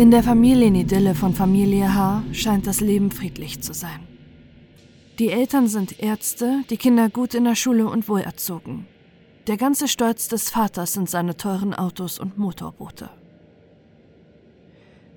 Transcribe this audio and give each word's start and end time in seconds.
In 0.00 0.10
der 0.10 0.22
Familienidylle 0.22 1.14
von 1.14 1.34
Familie 1.34 1.94
H 1.94 2.22
scheint 2.32 2.66
das 2.66 2.80
Leben 2.80 3.10
friedlich 3.10 3.60
zu 3.60 3.74
sein. 3.74 4.00
Die 5.18 5.28
Eltern 5.28 5.68
sind 5.68 6.00
Ärzte, 6.00 6.64
die 6.70 6.78
Kinder 6.78 7.10
gut 7.10 7.34
in 7.34 7.44
der 7.44 7.54
Schule 7.54 7.86
und 7.86 8.08
wohlerzogen. 8.08 8.86
Der 9.46 9.58
ganze 9.58 9.88
Stolz 9.88 10.28
des 10.28 10.48
Vaters 10.48 10.94
sind 10.94 11.10
seine 11.10 11.36
teuren 11.36 11.74
Autos 11.74 12.18
und 12.18 12.38
Motorboote. 12.38 13.10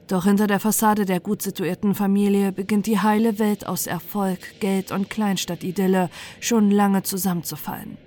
Doch 0.07 0.25
hinter 0.25 0.47
der 0.47 0.59
Fassade 0.59 1.05
der 1.05 1.21
gut 1.21 1.41
situierten 1.41 1.95
Familie 1.95 2.51
beginnt 2.51 2.85
die 2.85 2.99
heile 2.99 3.39
Welt 3.39 3.65
aus 3.65 3.87
Erfolg, 3.87 4.59
Geld 4.59 4.91
und 4.91 5.09
Kleinstadtidylle 5.09 6.09
schon 6.41 6.69
lange 6.69 7.03
zusammenzufallen. 7.03 7.97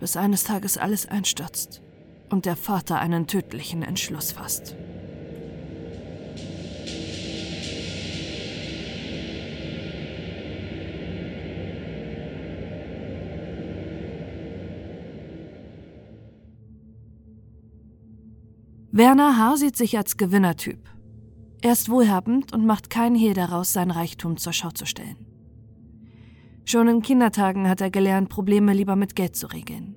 Bis 0.00 0.16
eines 0.16 0.44
Tages 0.44 0.78
alles 0.78 1.04
einstürzt 1.04 1.82
und 2.30 2.46
der 2.46 2.56
Vater 2.56 2.98
einen 2.98 3.26
tödlichen 3.26 3.82
Entschluss 3.82 4.32
fasst. 4.32 4.74
Werner 18.96 19.36
H. 19.36 19.58
sieht 19.58 19.76
sich 19.76 19.98
als 19.98 20.16
Gewinnertyp. 20.16 20.88
Er 21.60 21.72
ist 21.72 21.90
wohlhabend 21.90 22.54
und 22.54 22.64
macht 22.64 22.88
keinen 22.88 23.14
Hehl 23.14 23.34
daraus, 23.34 23.74
sein 23.74 23.90
Reichtum 23.90 24.38
zur 24.38 24.54
Schau 24.54 24.70
zu 24.70 24.86
stellen. 24.86 25.18
Schon 26.64 26.88
in 26.88 27.02
Kindertagen 27.02 27.68
hat 27.68 27.82
er 27.82 27.90
gelernt, 27.90 28.30
Probleme 28.30 28.72
lieber 28.72 28.96
mit 28.96 29.14
Geld 29.14 29.36
zu 29.36 29.48
regeln. 29.48 29.96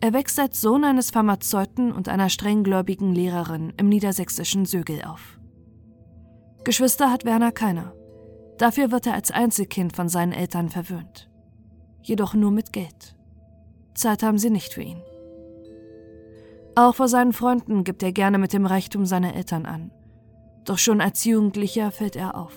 Er 0.00 0.14
wächst 0.14 0.40
als 0.40 0.62
Sohn 0.62 0.84
eines 0.84 1.10
Pharmazeuten 1.10 1.92
und 1.92 2.08
einer 2.08 2.30
strenggläubigen 2.30 3.14
Lehrerin 3.14 3.74
im 3.76 3.90
niedersächsischen 3.90 4.64
Sögel 4.64 5.04
auf. 5.04 5.38
Geschwister 6.64 7.12
hat 7.12 7.26
Werner 7.26 7.52
keine. 7.52 7.92
Dafür 8.56 8.90
wird 8.90 9.06
er 9.06 9.12
als 9.12 9.30
Einzelkind 9.30 9.94
von 9.94 10.08
seinen 10.08 10.32
Eltern 10.32 10.70
verwöhnt. 10.70 11.28
Jedoch 12.02 12.32
nur 12.32 12.52
mit 12.52 12.72
Geld. 12.72 13.14
Zeit 13.94 14.22
haben 14.22 14.38
sie 14.38 14.48
nicht 14.48 14.72
für 14.72 14.82
ihn. 14.82 15.02
Auch 16.78 16.94
vor 16.94 17.08
seinen 17.08 17.32
Freunden 17.32 17.84
gibt 17.84 18.02
er 18.02 18.12
gerne 18.12 18.36
mit 18.36 18.52
dem 18.52 18.66
Reichtum 18.66 19.06
seiner 19.06 19.34
Eltern 19.34 19.64
an. 19.64 19.90
Doch 20.66 20.76
schon 20.76 21.00
als 21.00 21.24
Jugendlicher 21.24 21.90
fällt 21.90 22.16
er 22.16 22.36
auf. 22.36 22.52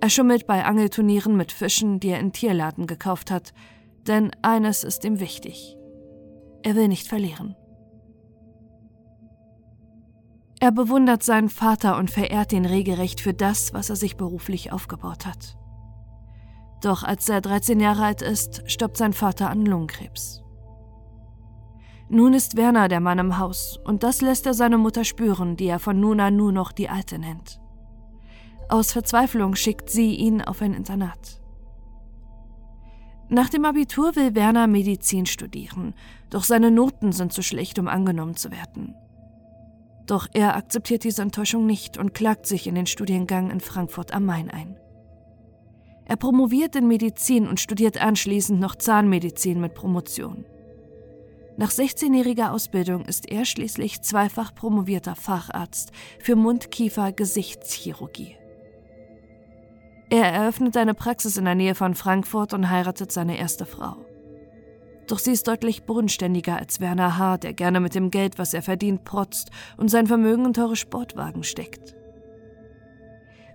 Er 0.00 0.08
schummelt 0.08 0.46
bei 0.46 0.64
Angelturnieren 0.64 1.36
mit 1.36 1.52
Fischen, 1.52 2.00
die 2.00 2.08
er 2.08 2.20
in 2.20 2.32
Tierladen 2.32 2.86
gekauft 2.86 3.30
hat, 3.30 3.52
denn 4.06 4.30
eines 4.40 4.82
ist 4.82 5.04
ihm 5.04 5.20
wichtig. 5.20 5.76
Er 6.62 6.74
will 6.74 6.88
nicht 6.88 7.06
verlieren. 7.06 7.54
Er 10.58 10.72
bewundert 10.72 11.22
seinen 11.22 11.50
Vater 11.50 11.98
und 11.98 12.10
verehrt 12.10 12.52
ihn 12.52 12.64
regelrecht 12.64 13.20
für 13.20 13.34
das, 13.34 13.74
was 13.74 13.90
er 13.90 13.96
sich 13.96 14.16
beruflich 14.16 14.72
aufgebaut 14.72 15.26
hat. 15.26 15.58
Doch 16.80 17.02
als 17.02 17.28
er 17.28 17.42
13 17.42 17.78
Jahre 17.78 18.04
alt 18.04 18.22
ist, 18.22 18.62
stirbt 18.70 18.96
sein 18.96 19.12
Vater 19.12 19.50
an 19.50 19.66
Lungenkrebs. 19.66 20.41
Nun 22.14 22.34
ist 22.34 22.58
Werner 22.58 22.88
der 22.88 23.00
Mann 23.00 23.18
im 23.18 23.38
Haus, 23.38 23.78
und 23.84 24.02
das 24.02 24.20
lässt 24.20 24.44
er 24.44 24.52
seine 24.52 24.76
Mutter 24.76 25.02
spüren, 25.02 25.56
die 25.56 25.64
er 25.64 25.78
von 25.78 25.98
nun 25.98 26.20
an 26.20 26.36
nur 26.36 26.52
noch 26.52 26.70
die 26.70 26.90
Alte 26.90 27.18
nennt. 27.18 27.58
Aus 28.68 28.92
Verzweiflung 28.92 29.54
schickt 29.54 29.88
sie 29.88 30.14
ihn 30.14 30.42
auf 30.42 30.60
ein 30.60 30.74
Internat. 30.74 31.40
Nach 33.30 33.48
dem 33.48 33.64
Abitur 33.64 34.14
will 34.14 34.34
Werner 34.34 34.66
Medizin 34.66 35.24
studieren, 35.24 35.94
doch 36.28 36.44
seine 36.44 36.70
Noten 36.70 37.12
sind 37.12 37.32
zu 37.32 37.42
schlecht, 37.42 37.78
um 37.78 37.88
angenommen 37.88 38.36
zu 38.36 38.50
werden. 38.50 38.94
Doch 40.04 40.28
er 40.34 40.54
akzeptiert 40.54 41.04
diese 41.04 41.22
Enttäuschung 41.22 41.64
nicht 41.64 41.96
und 41.96 42.12
klagt 42.12 42.44
sich 42.44 42.66
in 42.66 42.74
den 42.74 42.84
Studiengang 42.84 43.50
in 43.50 43.60
Frankfurt 43.60 44.12
am 44.12 44.26
Main 44.26 44.50
ein. 44.50 44.76
Er 46.04 46.16
promoviert 46.16 46.76
in 46.76 46.88
Medizin 46.88 47.48
und 47.48 47.58
studiert 47.58 47.96
anschließend 47.96 48.60
noch 48.60 48.76
Zahnmedizin 48.76 49.62
mit 49.62 49.72
Promotion. 49.72 50.44
Nach 51.62 51.70
16-jähriger 51.70 52.50
Ausbildung 52.50 53.04
ist 53.04 53.30
er 53.30 53.44
schließlich 53.44 54.02
zweifach 54.02 54.52
promovierter 54.52 55.14
Facharzt 55.14 55.92
für 56.18 56.34
Mund-Kiefer-Gesichtschirurgie. 56.34 58.34
Er 60.10 60.24
eröffnet 60.24 60.76
eine 60.76 60.94
Praxis 60.94 61.36
in 61.36 61.44
der 61.44 61.54
Nähe 61.54 61.76
von 61.76 61.94
Frankfurt 61.94 62.52
und 62.52 62.68
heiratet 62.68 63.12
seine 63.12 63.38
erste 63.38 63.64
Frau. 63.64 63.94
Doch 65.06 65.20
sie 65.20 65.30
ist 65.30 65.46
deutlich 65.46 65.84
bodenständiger 65.84 66.56
als 66.56 66.80
Werner 66.80 67.16
H., 67.16 67.36
der 67.36 67.52
gerne 67.52 67.78
mit 67.78 67.94
dem 67.94 68.10
Geld, 68.10 68.40
was 68.40 68.54
er 68.54 68.62
verdient, 68.62 69.04
protzt 69.04 69.52
und 69.76 69.88
sein 69.88 70.08
Vermögen 70.08 70.46
in 70.46 70.54
teure 70.54 70.74
Sportwagen 70.74 71.44
steckt. 71.44 71.94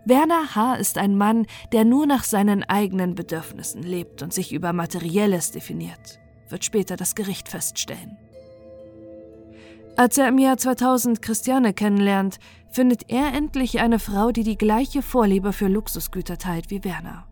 Werner 0.05 0.55
H. 0.55 0.75
ist 0.75 0.97
ein 0.97 1.17
Mann, 1.17 1.45
der 1.73 1.83
nur 1.83 2.05
nach 2.05 2.23
seinen 2.23 2.63
eigenen 2.63 3.15
Bedürfnissen 3.15 3.83
lebt 3.83 4.21
und 4.21 4.33
sich 4.33 4.53
über 4.53 4.71
Materielles 4.71 5.51
definiert 5.51 6.21
wird 6.49 6.65
später 6.65 6.95
das 6.95 7.15
Gericht 7.15 7.49
feststellen. 7.49 8.17
Als 9.95 10.17
er 10.17 10.27
im 10.27 10.37
Jahr 10.37 10.57
2000 10.57 11.21
Christiane 11.21 11.73
kennenlernt, 11.73 12.37
findet 12.69 13.09
er 13.09 13.33
endlich 13.33 13.79
eine 13.79 13.97
Frau, 13.97 14.31
die 14.31 14.43
die 14.43 14.57
gleiche 14.57 15.01
Vorliebe 15.01 15.53
für 15.53 15.67
Luxusgüter 15.67 16.37
teilt 16.37 16.69
wie 16.69 16.83
Werner. 16.83 17.25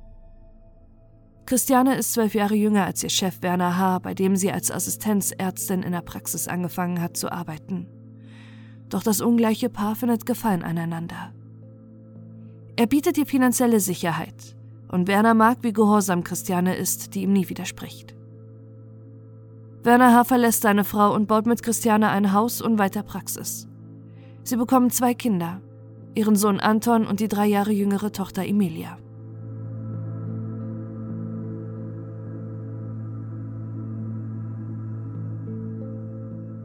Christiane 1.45 1.95
ist 1.95 2.13
zwölf 2.13 2.33
Jahre 2.33 2.55
jünger 2.55 2.85
als 2.85 3.03
ihr 3.03 3.09
Chef 3.09 3.43
Werner 3.43 3.77
H., 3.77 3.99
bei 3.99 4.15
dem 4.15 4.35
sie 4.35 4.51
als 4.51 4.71
Assistenzärztin 4.71 5.83
in 5.83 5.91
der 5.91 6.01
Praxis 6.01 6.47
angefangen 6.47 6.99
hat 6.99 7.17
zu 7.17 7.31
arbeiten. 7.31 7.87
Doch 8.89 9.03
das 9.03 9.21
ungleiche 9.21 9.69
Paar 9.69 9.95
findet 9.95 10.25
Gefallen 10.25 10.63
aneinander. 10.63 11.33
Er 12.77 12.87
bietet 12.87 13.19
ihr 13.19 13.27
finanzielle 13.27 13.79
Sicherheit, 13.79 14.55
und 14.87 15.07
Werner 15.07 15.35
mag, 15.35 15.59
wie 15.61 15.73
gehorsam 15.73 16.23
Christiane 16.23 16.75
ist, 16.75 17.13
die 17.13 17.21
ihm 17.21 17.33
nie 17.33 17.47
widerspricht. 17.47 18.14
Werner 19.85 20.15
H. 20.15 20.23
verlässt 20.23 20.63
seine 20.63 20.83
Frau 20.83 21.13
und 21.13 21.27
baut 21.27 21.45
mit 21.45 21.61
Christiane 21.61 22.09
ein 22.09 22.33
Haus 22.33 22.59
und 22.59 22.79
weiter 22.79 23.03
Praxis. 23.03 23.67
Sie 24.43 24.55
bekommen 24.55 24.89
zwei 24.89 25.13
Kinder, 25.13 25.61
ihren 26.15 26.35
Sohn 26.35 26.59
Anton 26.59 27.05
und 27.05 27.19
die 27.19 27.27
drei 27.27 27.45
Jahre 27.45 27.71
jüngere 27.71 28.11
Tochter 28.11 28.43
Emilia. 28.43 28.97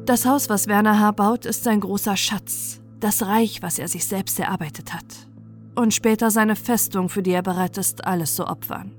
Das 0.07 0.25
Haus, 0.25 0.49
was 0.49 0.67
Werner 0.67 0.99
H. 0.99 1.11
baut, 1.11 1.45
ist 1.45 1.63
sein 1.63 1.81
großer 1.81 2.17
Schatz, 2.17 2.81
das 3.01 3.27
Reich, 3.27 3.61
was 3.61 3.79
er 3.79 3.89
sich 3.89 4.07
selbst 4.07 4.41
erarbeitet 4.41 4.95
hat. 4.95 5.29
Und 5.75 5.93
später 5.93 6.31
seine 6.31 6.57
Festung, 6.57 7.11
für 7.11 7.23
die 7.23 7.33
er 7.33 7.43
bereit 7.43 7.77
ist, 7.77 8.07
alles 8.07 8.35
zu 8.35 8.47
opfern. 8.47 8.93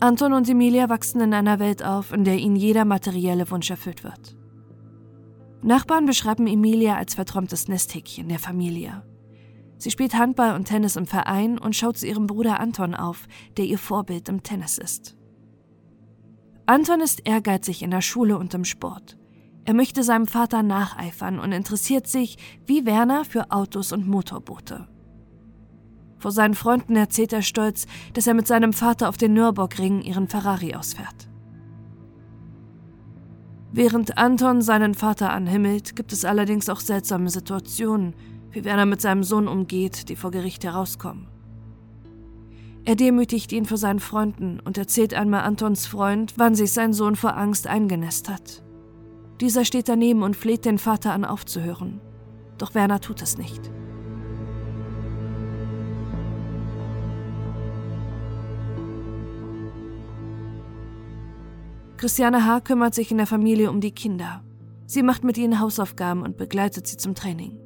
Anton 0.00 0.32
und 0.32 0.48
Emilia 0.48 0.88
wachsen 0.88 1.20
in 1.20 1.34
einer 1.34 1.58
Welt 1.58 1.82
auf, 1.82 2.12
in 2.12 2.22
der 2.22 2.38
ihnen 2.38 2.54
jeder 2.54 2.84
materielle 2.84 3.50
Wunsch 3.50 3.68
erfüllt 3.68 4.04
wird. 4.04 4.36
Nachbarn 5.60 6.06
beschreiben 6.06 6.46
Emilia 6.46 6.96
als 6.96 7.14
verträumtes 7.14 7.66
Nesthäkchen 7.66 8.28
der 8.28 8.38
Familie. 8.38 9.02
Sie 9.76 9.90
spielt 9.90 10.14
Handball 10.14 10.54
und 10.54 10.66
Tennis 10.66 10.94
im 10.94 11.06
Verein 11.06 11.58
und 11.58 11.74
schaut 11.74 11.98
zu 11.98 12.06
ihrem 12.06 12.28
Bruder 12.28 12.60
Anton 12.60 12.94
auf, 12.94 13.26
der 13.56 13.64
ihr 13.64 13.78
Vorbild 13.78 14.28
im 14.28 14.44
Tennis 14.44 14.78
ist. 14.78 15.16
Anton 16.66 17.00
ist 17.00 17.26
ehrgeizig 17.26 17.82
in 17.82 17.90
der 17.90 18.02
Schule 18.02 18.38
und 18.38 18.54
im 18.54 18.64
Sport. 18.64 19.18
Er 19.64 19.74
möchte 19.74 20.04
seinem 20.04 20.28
Vater 20.28 20.62
nacheifern 20.62 21.40
und 21.40 21.50
interessiert 21.50 22.06
sich, 22.06 22.36
wie 22.66 22.86
Werner, 22.86 23.24
für 23.24 23.50
Autos 23.50 23.92
und 23.92 24.06
Motorboote. 24.06 24.86
Vor 26.18 26.32
seinen 26.32 26.54
Freunden 26.54 26.96
erzählt 26.96 27.32
er 27.32 27.42
stolz, 27.42 27.86
dass 28.14 28.26
er 28.26 28.34
mit 28.34 28.46
seinem 28.46 28.72
Vater 28.72 29.08
auf 29.08 29.16
den 29.16 29.34
Nürburgring 29.34 30.02
ihren 30.02 30.28
Ferrari 30.28 30.74
ausfährt. 30.74 31.28
Während 33.70 34.18
Anton 34.18 34.62
seinen 34.62 34.94
Vater 34.94 35.30
anhimmelt, 35.30 35.94
gibt 35.94 36.12
es 36.12 36.24
allerdings 36.24 36.68
auch 36.68 36.80
seltsame 36.80 37.30
Situationen, 37.30 38.14
wie 38.50 38.64
Werner 38.64 38.86
mit 38.86 39.00
seinem 39.00 39.22
Sohn 39.22 39.46
umgeht, 39.46 40.08
die 40.08 40.16
vor 40.16 40.30
Gericht 40.30 40.64
herauskommen. 40.64 41.28
Er 42.84 42.96
demütigt 42.96 43.52
ihn 43.52 43.66
vor 43.66 43.76
seinen 43.76 44.00
Freunden 44.00 44.60
und 44.60 44.78
erzählt 44.78 45.12
einmal 45.12 45.42
Antons 45.42 45.86
Freund, 45.86 46.34
wann 46.36 46.54
sich 46.54 46.72
sein 46.72 46.94
Sohn 46.94 47.16
vor 47.16 47.36
Angst 47.36 47.66
eingenässt 47.66 48.30
hat. 48.30 48.62
Dieser 49.42 49.66
steht 49.66 49.88
daneben 49.88 50.22
und 50.22 50.36
fleht 50.36 50.64
den 50.64 50.78
Vater 50.78 51.12
an 51.12 51.26
aufzuhören. 51.26 52.00
Doch 52.56 52.74
Werner 52.74 53.00
tut 53.00 53.20
es 53.20 53.36
nicht. 53.36 53.70
Christiane 61.98 62.46
H. 62.46 62.60
kümmert 62.60 62.94
sich 62.94 63.10
in 63.10 63.16
der 63.16 63.26
Familie 63.26 63.70
um 63.70 63.80
die 63.80 63.90
Kinder. 63.90 64.44
Sie 64.86 65.02
macht 65.02 65.24
mit 65.24 65.36
ihnen 65.36 65.58
Hausaufgaben 65.58 66.22
und 66.22 66.36
begleitet 66.36 66.86
sie 66.86 66.96
zum 66.96 67.16
Training. 67.16 67.58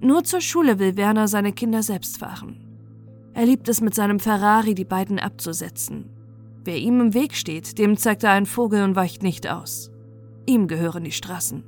Nur 0.00 0.22
zur 0.22 0.40
Schule 0.40 0.78
will 0.78 0.96
Werner 0.96 1.26
seine 1.26 1.52
Kinder 1.52 1.82
selbst 1.82 2.18
fahren. 2.18 2.60
Er 3.32 3.46
liebt 3.46 3.68
es, 3.68 3.80
mit 3.80 3.96
seinem 3.96 4.20
Ferrari 4.20 4.76
die 4.76 4.84
beiden 4.84 5.18
abzusetzen. 5.18 6.08
Wer 6.64 6.78
ihm 6.78 7.00
im 7.00 7.14
Weg 7.14 7.34
steht, 7.34 7.78
dem 7.78 7.96
zeigt 7.96 8.22
er 8.22 8.30
einen 8.30 8.46
Vogel 8.46 8.84
und 8.84 8.94
weicht 8.94 9.24
nicht 9.24 9.50
aus. 9.50 9.90
Ihm 10.46 10.68
gehören 10.68 11.02
die 11.02 11.10
Straßen. 11.10 11.64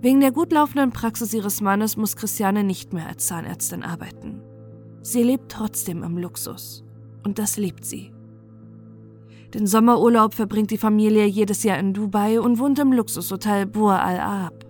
Wegen 0.00 0.20
der 0.20 0.30
gut 0.30 0.52
laufenden 0.52 0.92
Praxis 0.92 1.34
ihres 1.34 1.60
Mannes 1.60 1.96
muss 1.96 2.14
Christiane 2.14 2.62
nicht 2.62 2.92
mehr 2.92 3.08
als 3.08 3.26
Zahnärztin 3.26 3.82
arbeiten. 3.82 4.42
Sie 5.02 5.24
lebt 5.24 5.50
trotzdem 5.50 6.04
im 6.04 6.18
Luxus. 6.18 6.84
Und 7.24 7.40
das 7.40 7.56
liebt 7.56 7.84
sie. 7.84 8.11
Den 9.54 9.66
Sommerurlaub 9.66 10.32
verbringt 10.32 10.70
die 10.70 10.78
Familie 10.78 11.26
jedes 11.26 11.62
Jahr 11.62 11.78
in 11.78 11.92
Dubai 11.92 12.40
und 12.40 12.58
wohnt 12.58 12.78
im 12.78 12.92
Luxushotel 12.92 13.66
Bur 13.66 14.00
Al 14.00 14.18
Arab. 14.18 14.64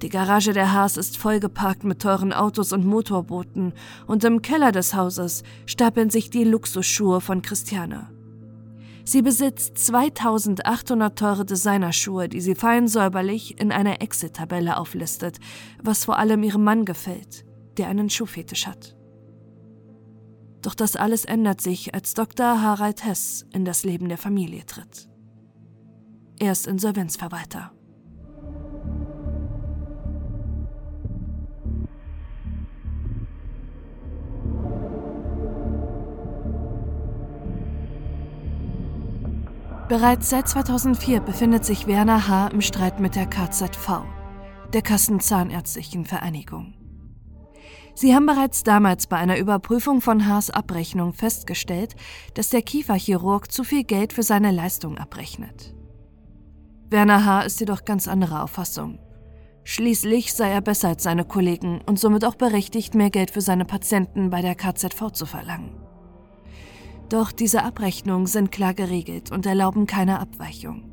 Die 0.00 0.08
Garage 0.08 0.54
der 0.54 0.72
Haas 0.72 0.96
ist 0.96 1.18
vollgeparkt 1.18 1.84
mit 1.84 2.00
teuren 2.00 2.32
Autos 2.32 2.72
und 2.72 2.86
Motorbooten 2.86 3.74
und 4.06 4.24
im 4.24 4.40
Keller 4.40 4.72
des 4.72 4.94
Hauses 4.94 5.42
stapeln 5.66 6.08
sich 6.08 6.30
die 6.30 6.44
Luxusschuhe 6.44 7.20
von 7.20 7.42
Christiane. 7.42 8.08
Sie 9.04 9.20
besitzt 9.20 9.76
2800 9.76 11.18
teure 11.18 11.44
Designerschuhe, 11.44 12.30
die 12.30 12.40
sie 12.40 12.54
fein 12.54 12.88
säuberlich 12.88 13.60
in 13.60 13.70
einer 13.70 14.00
Exit-Tabelle 14.00 14.78
auflistet, 14.78 15.40
was 15.82 16.06
vor 16.06 16.18
allem 16.18 16.42
ihrem 16.42 16.64
Mann 16.64 16.86
gefällt, 16.86 17.44
der 17.76 17.88
einen 17.88 18.08
Schuhfetisch 18.08 18.66
hat. 18.66 18.96
Doch 20.64 20.74
das 20.74 20.96
alles 20.96 21.26
ändert 21.26 21.60
sich, 21.60 21.94
als 21.94 22.14
Dr. 22.14 22.62
Harald 22.62 23.04
Hess 23.04 23.44
in 23.52 23.66
das 23.66 23.84
Leben 23.84 24.08
der 24.08 24.16
Familie 24.16 24.64
tritt. 24.64 25.10
Er 26.38 26.52
ist 26.52 26.66
Insolvenzverwalter. 26.66 27.70
Bereits 39.86 40.30
seit 40.30 40.48
2004 40.48 41.20
befindet 41.20 41.66
sich 41.66 41.86
Werner 41.86 42.26
H. 42.26 42.48
im 42.48 42.62
Streit 42.62 43.00
mit 43.00 43.16
der 43.16 43.26
KZV, 43.26 44.04
der 44.72 44.80
Kassenzahnärztlichen 44.80 46.06
Vereinigung. 46.06 46.72
Sie 47.94 48.14
haben 48.14 48.26
bereits 48.26 48.64
damals 48.64 49.06
bei 49.06 49.16
einer 49.16 49.38
Überprüfung 49.38 50.00
von 50.00 50.26
Haas 50.26 50.50
Abrechnung 50.50 51.12
festgestellt, 51.12 51.94
dass 52.34 52.50
der 52.50 52.62
Kieferchirurg 52.62 53.52
zu 53.52 53.62
viel 53.62 53.84
Geld 53.84 54.12
für 54.12 54.24
seine 54.24 54.50
Leistung 54.50 54.98
abrechnet. 54.98 55.74
Werner 56.90 57.24
H. 57.24 57.42
ist 57.42 57.60
jedoch 57.60 57.84
ganz 57.84 58.08
anderer 58.08 58.42
Auffassung. 58.42 58.98
Schließlich 59.62 60.34
sei 60.34 60.50
er 60.50 60.60
besser 60.60 60.88
als 60.88 61.04
seine 61.04 61.24
Kollegen 61.24 61.80
und 61.86 61.98
somit 61.98 62.24
auch 62.24 62.34
berechtigt, 62.34 62.94
mehr 62.94 63.10
Geld 63.10 63.30
für 63.30 63.40
seine 63.40 63.64
Patienten 63.64 64.28
bei 64.28 64.42
der 64.42 64.54
KZV 64.54 65.10
zu 65.12 65.24
verlangen. 65.24 65.80
Doch 67.08 67.32
diese 67.32 67.62
Abrechnungen 67.62 68.26
sind 68.26 68.50
klar 68.50 68.74
geregelt 68.74 69.30
und 69.30 69.46
erlauben 69.46 69.86
keine 69.86 70.18
Abweichung. 70.18 70.90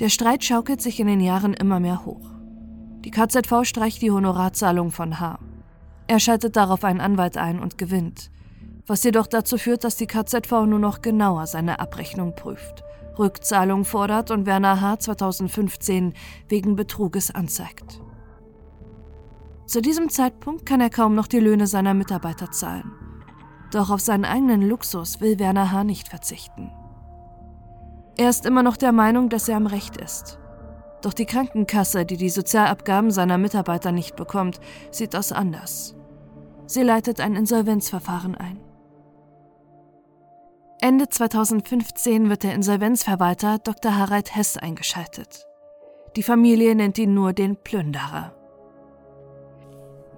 Der 0.00 0.08
Streit 0.08 0.44
schaukelt 0.44 0.82
sich 0.82 0.98
in 0.98 1.06
den 1.06 1.20
Jahren 1.20 1.54
immer 1.54 1.78
mehr 1.78 2.04
hoch. 2.04 2.39
Die 3.04 3.10
KZV 3.10 3.64
streicht 3.64 4.02
die 4.02 4.10
Honorarzahlung 4.10 4.90
von 4.90 5.20
H. 5.20 5.38
Er 6.06 6.20
schaltet 6.20 6.56
darauf 6.56 6.84
einen 6.84 7.00
Anwalt 7.00 7.36
ein 7.36 7.60
und 7.60 7.78
gewinnt, 7.78 8.30
was 8.86 9.04
jedoch 9.04 9.26
dazu 9.26 9.58
führt, 9.58 9.84
dass 9.84 9.96
die 9.96 10.06
KZV 10.06 10.50
nur 10.66 10.78
noch 10.78 11.02
genauer 11.02 11.46
seine 11.46 11.80
Abrechnung 11.80 12.34
prüft, 12.34 12.84
Rückzahlung 13.18 13.84
fordert 13.84 14.30
und 14.30 14.46
Werner 14.46 14.80
H. 14.80 14.98
2015 14.98 16.14
wegen 16.48 16.76
Betruges 16.76 17.34
anzeigt. 17.34 18.00
Zu 19.66 19.80
diesem 19.80 20.08
Zeitpunkt 20.08 20.66
kann 20.66 20.80
er 20.80 20.90
kaum 20.90 21.14
noch 21.14 21.28
die 21.28 21.38
Löhne 21.38 21.66
seiner 21.66 21.94
Mitarbeiter 21.94 22.50
zahlen 22.50 22.90
doch 23.70 23.90
auf 23.90 24.00
seinen 24.00 24.24
eigenen 24.24 24.68
Luxus 24.68 25.20
will 25.20 25.38
Werner 25.38 25.72
H. 25.72 25.84
nicht 25.84 26.08
verzichten. 26.08 26.70
Er 28.16 28.28
ist 28.28 28.44
immer 28.44 28.62
noch 28.62 28.76
der 28.76 28.92
Meinung, 28.92 29.28
dass 29.28 29.48
er 29.48 29.56
am 29.56 29.66
Recht 29.66 29.96
ist. 29.96 30.38
Doch 31.02 31.14
die 31.14 31.26
Krankenkasse, 31.26 32.04
die 32.04 32.16
die 32.16 32.28
Sozialabgaben 32.28 33.10
seiner 33.10 33.38
Mitarbeiter 33.38 33.92
nicht 33.92 34.16
bekommt, 34.16 34.60
sieht 34.90 35.14
das 35.14 35.32
anders. 35.32 35.94
Sie 36.66 36.82
leitet 36.82 37.20
ein 37.20 37.36
Insolvenzverfahren 37.36 38.34
ein. 38.34 38.60
Ende 40.82 41.08
2015 41.08 42.30
wird 42.30 42.42
der 42.42 42.54
Insolvenzverwalter 42.54 43.58
Dr. 43.58 43.96
Harald 43.96 44.34
Hess 44.34 44.56
eingeschaltet. 44.56 45.46
Die 46.16 46.22
Familie 46.22 46.74
nennt 46.74 46.98
ihn 46.98 47.12
nur 47.12 47.32
den 47.32 47.56
Plünderer. 47.56 48.34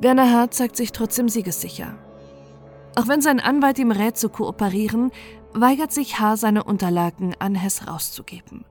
Werner 0.00 0.32
H. 0.32 0.50
zeigt 0.50 0.76
sich 0.76 0.92
trotzdem 0.92 1.28
siegessicher. 1.28 1.94
Auch 2.96 3.08
wenn 3.08 3.22
sein 3.22 3.40
Anwalt 3.40 3.78
ihm 3.78 3.90
rät 3.90 4.16
zu 4.16 4.28
kooperieren, 4.28 5.10
weigert 5.52 5.92
sich 5.92 6.18
H. 6.18 6.36
seine 6.36 6.64
Unterlagen 6.64 7.34
an 7.38 7.54
Hess 7.54 7.86
rauszugeben. 7.88 8.64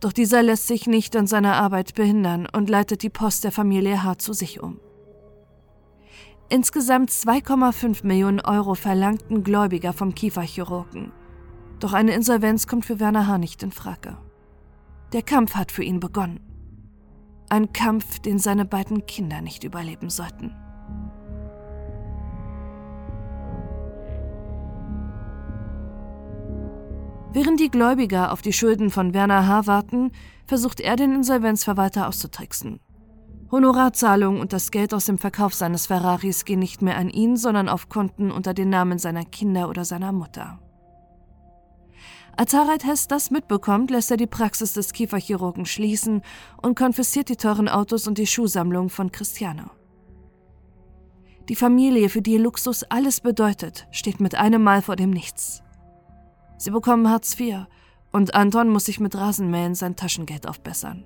Doch 0.00 0.12
dieser 0.12 0.42
lässt 0.42 0.66
sich 0.66 0.86
nicht 0.86 1.16
an 1.16 1.26
seiner 1.26 1.56
Arbeit 1.56 1.94
behindern 1.94 2.46
und 2.52 2.68
leitet 2.68 3.02
die 3.02 3.10
Post 3.10 3.44
der 3.44 3.52
Familie 3.52 4.04
H. 4.04 4.18
zu 4.18 4.32
sich 4.32 4.60
um. 4.62 4.80
Insgesamt 6.48 7.10
2,5 7.10 8.06
Millionen 8.06 8.40
Euro 8.40 8.74
verlangten 8.74 9.42
Gläubiger 9.42 9.92
vom 9.92 10.14
Kieferchirurgen. 10.14 11.12
Doch 11.80 11.92
eine 11.92 12.14
Insolvenz 12.14 12.66
kommt 12.66 12.86
für 12.86 13.00
Werner 13.00 13.26
H. 13.26 13.38
nicht 13.38 13.62
in 13.62 13.72
Frage. 13.72 14.16
Der 15.12 15.22
Kampf 15.22 15.54
hat 15.54 15.72
für 15.72 15.82
ihn 15.82 16.00
begonnen. 16.00 16.40
Ein 17.50 17.72
Kampf, 17.72 18.18
den 18.20 18.38
seine 18.38 18.64
beiden 18.64 19.06
Kinder 19.06 19.40
nicht 19.40 19.64
überleben 19.64 20.10
sollten. 20.10 20.54
Während 27.40 27.60
die 27.60 27.70
Gläubiger 27.70 28.32
auf 28.32 28.42
die 28.42 28.52
Schulden 28.52 28.90
von 28.90 29.14
Werner 29.14 29.46
H. 29.46 29.68
warten, 29.68 30.10
versucht 30.48 30.80
er 30.80 30.96
den 30.96 31.14
Insolvenzverwalter 31.14 32.08
auszutricksen. 32.08 32.80
Honorarzahlung 33.52 34.40
und 34.40 34.52
das 34.52 34.72
Geld 34.72 34.92
aus 34.92 35.04
dem 35.04 35.18
Verkauf 35.18 35.54
seines 35.54 35.86
Ferraris 35.86 36.44
gehen 36.44 36.58
nicht 36.58 36.82
mehr 36.82 36.96
an 36.96 37.08
ihn, 37.08 37.36
sondern 37.36 37.68
auf 37.68 37.88
Konten 37.88 38.32
unter 38.32 38.54
den 38.54 38.70
Namen 38.70 38.98
seiner 38.98 39.24
Kinder 39.24 39.68
oder 39.68 39.84
seiner 39.84 40.10
Mutter. 40.10 40.58
Als 42.36 42.54
Harald 42.54 42.84
Hess 42.84 43.06
das 43.06 43.30
mitbekommt, 43.30 43.92
lässt 43.92 44.10
er 44.10 44.16
die 44.16 44.26
Praxis 44.26 44.72
des 44.72 44.92
Kieferchirurgen 44.92 45.64
schließen 45.64 46.22
und 46.60 46.76
konfisziert 46.76 47.28
die 47.28 47.36
teuren 47.36 47.68
Autos 47.68 48.08
und 48.08 48.18
die 48.18 48.26
Schuhsammlung 48.26 48.88
von 48.88 49.12
Christiane. 49.12 49.70
Die 51.48 51.54
Familie, 51.54 52.08
für 52.08 52.20
die 52.20 52.36
Luxus 52.36 52.82
alles 52.82 53.20
bedeutet, 53.20 53.86
steht 53.92 54.18
mit 54.18 54.34
einem 54.34 54.64
Mal 54.64 54.82
vor 54.82 54.96
dem 54.96 55.10
Nichts. 55.10 55.62
Sie 56.58 56.70
bekommen 56.70 57.08
Hartz 57.08 57.38
IV 57.38 57.66
und 58.12 58.34
Anton 58.34 58.68
muss 58.68 58.86
sich 58.86 59.00
mit 59.00 59.14
Rasenmähen 59.16 59.74
sein 59.74 59.96
Taschengeld 59.96 60.46
aufbessern. 60.46 61.04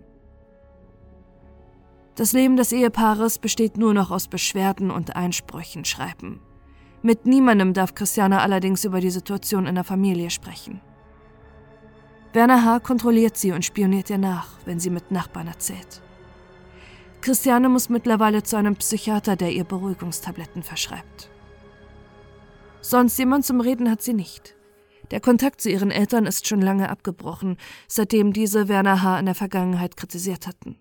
Das 2.15 2.33
Leben 2.33 2.57
des 2.57 2.73
Ehepaares 2.73 3.38
besteht 3.38 3.77
nur 3.77 3.95
noch 3.95 4.11
aus 4.11 4.29
Beschwerden 4.29 4.91
und 4.91 5.17
Einsprüchen 5.17 5.85
schreiben. 5.85 6.41
Mit 7.03 7.27
niemandem 7.27 7.73
darf 7.75 7.95
Christiane 7.95 8.41
allerdings 8.41 8.85
über 8.85 9.00
die 9.00 9.11
Situation 9.11 9.67
in 9.67 9.75
der 9.75 9.85
Familie 9.85 10.31
sprechen. 10.31 10.81
Werner 12.33 12.65
H. 12.65 12.81
kontrolliert 12.81 13.37
sie 13.37 13.53
und 13.53 13.65
spioniert 13.65 14.09
ihr 14.09 14.19
nach, 14.19 14.49
wenn 14.65 14.81
sie 14.81 14.91
mit 14.91 15.11
Nachbarn 15.11 15.49
erzählt. 15.49 16.00
Christiane 17.21 17.69
muss 17.69 17.88
mittlerweile 17.88 18.43
zu 18.43 18.57
einem 18.57 18.77
Psychiater, 18.77 19.37
der 19.37 19.53
ihr 19.53 19.65
Beruhigungstabletten 19.65 20.62
verschreibt. 20.62 21.31
Sonst 22.81 23.19
jemand 23.19 23.45
zum 23.45 23.61
Reden 23.61 23.91
hat 23.91 24.03
sie 24.03 24.15
nicht. 24.15 24.57
Der 25.12 25.21
Kontakt 25.21 25.61
zu 25.61 25.69
ihren 25.69 25.90
Eltern 25.90 26.25
ist 26.25 26.49
schon 26.49 26.62
lange 26.62 26.88
abgebrochen, 26.88 27.59
seitdem 27.87 28.33
diese 28.33 28.69
Werner 28.69 29.02
H. 29.02 29.19
in 29.21 29.26
der 29.26 29.35
Vergangenheit 29.35 29.99
kritisiert 29.99 30.47
hatten. 30.47 30.76